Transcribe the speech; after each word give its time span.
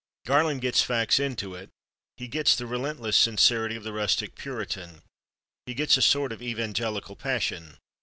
Garland 0.25 0.61
gets 0.61 0.81
facts 0.81 1.19
into 1.19 1.53
it; 1.53 1.69
he 2.17 2.27
gets 2.27 2.55
the 2.55 2.65
relentless 2.65 3.15
sincerity 3.15 3.75
of 3.75 3.83
the 3.83 3.93
rustic 3.93 4.33
Puritan; 4.33 5.03
he 5.67 5.75
gets 5.75 5.95
a 5.95 6.01
sort 6.01 6.31
of 6.33 6.41
evangelical 6.41 7.15
passion. 7.15 7.77